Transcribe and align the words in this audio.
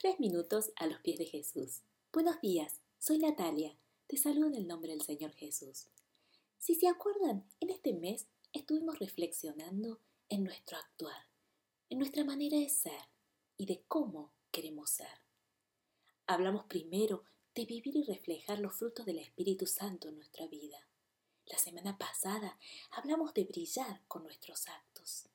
Tres 0.00 0.18
minutos 0.18 0.72
a 0.76 0.86
los 0.86 0.98
pies 1.00 1.18
de 1.18 1.26
Jesús. 1.26 1.82
Buenos 2.10 2.40
días, 2.40 2.80
soy 2.98 3.18
Natalia. 3.18 3.76
Te 4.06 4.16
saludo 4.16 4.46
en 4.46 4.54
el 4.54 4.66
nombre 4.66 4.92
del 4.92 5.02
Señor 5.02 5.32
Jesús. 5.32 5.88
Si 6.56 6.74
se 6.74 6.88
acuerdan, 6.88 7.46
en 7.60 7.68
este 7.68 7.92
mes 7.92 8.26
estuvimos 8.54 8.98
reflexionando 8.98 10.00
en 10.30 10.42
nuestro 10.42 10.78
actuar, 10.78 11.26
en 11.90 11.98
nuestra 11.98 12.24
manera 12.24 12.56
de 12.56 12.70
ser 12.70 13.10
y 13.58 13.66
de 13.66 13.82
cómo 13.88 14.32
queremos 14.50 14.88
ser. 14.88 15.20
Hablamos 16.26 16.64
primero 16.64 17.24
de 17.54 17.66
vivir 17.66 17.94
y 17.94 18.04
reflejar 18.04 18.58
los 18.58 18.74
frutos 18.76 19.04
del 19.04 19.18
Espíritu 19.18 19.66
Santo 19.66 20.08
en 20.08 20.16
nuestra 20.16 20.46
vida. 20.46 20.78
La 21.44 21.58
semana 21.58 21.98
pasada 21.98 22.58
hablamos 22.92 23.34
de 23.34 23.44
brillar 23.44 24.00
con 24.08 24.22
nuestros 24.22 24.66
actos. 24.66 25.28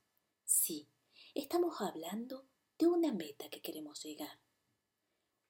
Sí, 0.44 0.88
estamos 1.36 1.82
hablando 1.82 2.48
de 2.80 2.88
una 2.88 3.14
meta 3.14 3.48
que 3.52 3.62
queremos 3.62 4.04
llegar. 4.04 4.40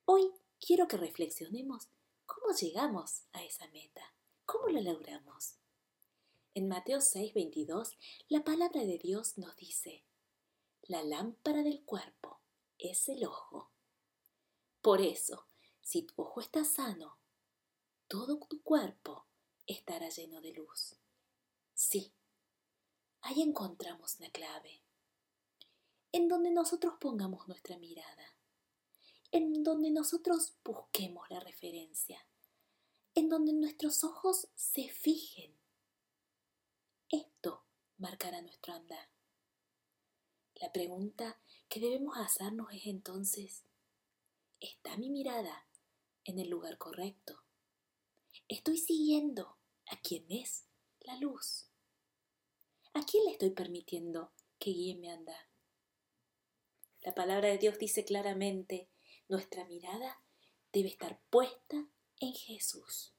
Hoy 0.07 0.31
quiero 0.59 0.87
que 0.87 0.97
reflexionemos 0.97 1.89
cómo 2.27 2.53
llegamos 2.53 3.23
a 3.33 3.43
esa 3.43 3.67
meta, 3.69 4.13
cómo 4.45 4.67
la 4.67 4.81
logramos. 4.81 5.55
En 6.53 6.67
Mateo 6.67 6.99
6:22, 7.01 7.97
la 8.29 8.43
palabra 8.43 8.81
de 8.81 8.99
Dios 8.99 9.39
nos 9.39 9.55
dice, 9.55 10.05
la 10.83 11.01
lámpara 11.03 11.63
del 11.63 11.83
cuerpo 11.83 12.39
es 12.77 13.09
el 13.09 13.25
ojo. 13.25 13.71
Por 14.83 15.01
eso, 15.01 15.47
si 15.81 16.03
tu 16.03 16.21
ojo 16.21 16.39
está 16.39 16.63
sano, 16.63 17.17
todo 18.07 18.37
tu 18.47 18.61
cuerpo 18.61 19.25
estará 19.65 20.09
lleno 20.09 20.39
de 20.39 20.53
luz. 20.53 20.97
Sí, 21.73 22.13
ahí 23.21 23.41
encontramos 23.41 24.19
la 24.19 24.29
clave. 24.29 24.83
En 26.11 26.27
donde 26.27 26.51
nosotros 26.51 26.93
pongamos 26.99 27.47
nuestra 27.47 27.79
mirada 27.79 28.34
en 29.35 29.63
donde 29.63 29.91
nosotros 29.91 30.53
busquemos 30.63 31.29
la 31.29 31.41
referencia, 31.41 32.25
en 33.15 33.27
donde 33.27 33.51
nuestros 33.51 34.05
ojos 34.05 34.47
se 34.55 34.87
fijen. 34.87 35.53
Esto 37.09 37.65
marcará 37.97 38.41
nuestro 38.41 38.73
andar. 38.73 39.09
La 40.55 40.71
pregunta 40.71 41.37
que 41.67 41.81
debemos 41.81 42.17
hacernos 42.17 42.71
es 42.71 42.85
entonces, 42.85 43.65
¿está 44.61 44.95
mi 44.95 45.09
mirada 45.09 45.67
en 46.23 46.39
el 46.39 46.49
lugar 46.49 46.77
correcto? 46.77 47.43
¿Estoy 48.47 48.77
siguiendo 48.77 49.57
a 49.87 49.99
quien 49.99 50.31
es 50.31 50.63
la 51.01 51.17
luz? 51.17 51.67
¿A 52.93 53.03
quién 53.03 53.25
le 53.25 53.31
estoy 53.31 53.49
permitiendo 53.49 54.31
que 54.59 54.69
guíe 54.69 54.95
mi 54.95 55.09
andar? 55.09 55.49
La 57.01 57.13
palabra 57.13 57.49
de 57.49 57.57
Dios 57.57 57.77
dice 57.77 58.05
claramente 58.05 58.87
nuestra 59.27 59.65
mirada 59.65 60.21
debe 60.71 60.89
estar 60.89 61.19
puesta 61.29 61.87
en 62.19 62.33
Jesús. 62.33 63.13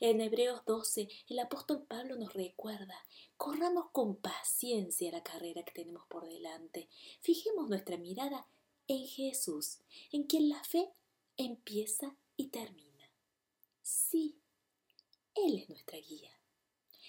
En 0.00 0.20
Hebreos 0.20 0.62
12, 0.66 1.08
el 1.28 1.38
apóstol 1.38 1.86
Pablo 1.86 2.16
nos 2.16 2.32
recuerda, 2.32 3.04
corramos 3.36 3.90
con 3.92 4.16
paciencia 4.16 5.12
la 5.12 5.22
carrera 5.22 5.64
que 5.64 5.72
tenemos 5.72 6.06
por 6.08 6.26
delante. 6.26 6.88
Fijemos 7.20 7.68
nuestra 7.68 7.98
mirada 7.98 8.48
en 8.88 9.06
Jesús, 9.06 9.80
en 10.12 10.24
quien 10.24 10.48
la 10.48 10.62
fe 10.64 10.88
empieza 11.36 12.16
y 12.36 12.48
termina. 12.48 13.12
Sí, 13.82 14.40
Él 15.34 15.56
es 15.56 15.68
nuestra 15.68 15.98
guía. 15.98 16.30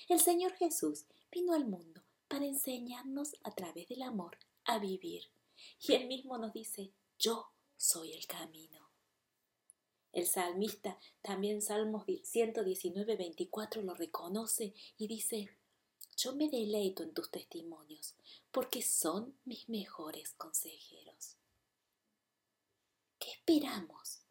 El 0.09 0.19
Señor 0.19 0.53
Jesús 0.53 1.05
vino 1.31 1.53
al 1.53 1.67
mundo 1.67 2.03
para 2.27 2.45
enseñarnos 2.45 3.35
a 3.43 3.55
través 3.55 3.87
del 3.87 4.01
amor 4.01 4.37
a 4.65 4.79
vivir. 4.79 5.31
Y 5.79 5.93
Él 5.93 6.07
mismo 6.07 6.37
nos 6.37 6.53
dice, 6.53 6.93
yo 7.17 7.51
soy 7.77 8.13
el 8.13 8.25
camino. 8.27 8.89
El 10.11 10.25
salmista, 10.25 10.99
también 11.21 11.61
Salmos 11.61 12.05
119, 12.23 13.15
24, 13.15 13.83
lo 13.83 13.93
reconoce 13.93 14.73
y 14.97 15.07
dice, 15.07 15.49
yo 16.17 16.35
me 16.35 16.49
deleito 16.49 17.03
en 17.03 17.13
tus 17.13 17.29
testimonios, 17.29 18.15
porque 18.51 18.81
son 18.81 19.37
mis 19.45 19.69
mejores 19.69 20.33
consejeros. 20.33 21.37
¿Qué 23.19 23.31
esperamos? 23.31 24.21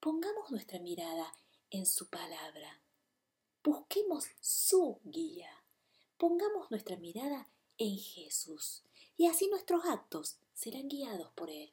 Pongamos 0.00 0.50
nuestra 0.50 0.78
mirada 0.78 1.36
en 1.70 1.84
su 1.84 2.08
palabra. 2.08 2.82
Busquemos 3.62 4.24
su 4.40 5.00
guía. 5.04 5.50
Pongamos 6.16 6.70
nuestra 6.70 6.96
mirada 6.96 7.50
en 7.78 7.98
Jesús 7.98 8.82
y 9.16 9.26
así 9.26 9.48
nuestros 9.48 9.84
actos 9.84 10.38
serán 10.54 10.88
guiados 10.88 11.30
por 11.34 11.50
Él. 11.50 11.72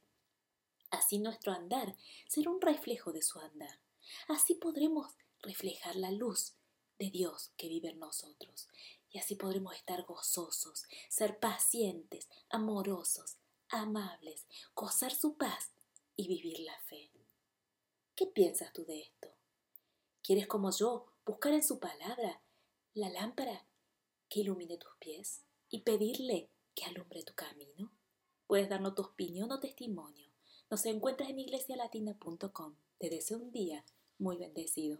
Así 0.91 1.19
nuestro 1.19 1.51
andar 1.51 1.95
será 2.27 2.50
un 2.50 2.61
reflejo 2.61 3.11
de 3.11 3.22
su 3.22 3.39
andar. 3.39 3.79
Así 4.27 4.55
podremos 4.55 5.16
reflejar 5.41 5.95
la 5.95 6.11
luz 6.11 6.55
de 6.97 7.09
Dios 7.09 7.51
que 7.57 7.67
vive 7.67 7.89
en 7.89 8.00
nosotros. 8.00 8.67
Y 9.11 9.19
así 9.19 9.35
podremos 9.35 9.75
estar 9.75 10.03
gozosos, 10.03 10.85
ser 11.09 11.39
pacientes, 11.39 12.29
amorosos, 12.50 13.38
amables, 13.69 14.45
gozar 14.75 15.13
su 15.13 15.35
paz 15.35 15.72
y 16.16 16.27
vivir 16.27 16.59
la 16.59 16.77
fe. 16.81 17.11
¿Qué 18.16 18.27
piensas 18.27 18.73
tú 18.73 18.83
de 18.85 19.01
esto? 19.01 19.29
¿Quieres 20.21 20.47
como 20.47 20.71
yo 20.71 21.06
buscar 21.25 21.53
en 21.53 21.63
su 21.63 21.79
palabra 21.79 22.41
la 22.94 23.09
lámpara 23.09 23.66
que 24.27 24.41
ilumine 24.41 24.77
tus 24.77 24.95
pies 25.00 25.41
y 25.69 25.81
pedirle 25.81 26.50
que 26.75 26.85
alumbre 26.85 27.23
tu 27.23 27.33
camino? 27.33 27.91
Puedes 28.45 28.69
darnos 28.69 28.95
tu 28.95 29.03
opinión 29.03 29.51
o 29.51 29.59
testimonio 29.59 30.28
nos 30.69 30.85
encuentras 30.85 31.30
en 31.30 31.40
iglesialatina.com. 31.40 32.75
Te 32.97 33.09
deseo 33.09 33.38
un 33.38 33.52
día 33.52 33.85
muy 34.18 34.38
bendecido. 34.38 34.97